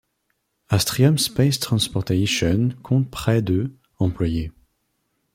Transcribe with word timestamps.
Astrium 0.69 1.19
Space 1.19 1.59
Transportation 1.59 2.69
compte 2.81 3.11
près 3.11 3.43
de 3.43 3.71
employés. 3.99 4.51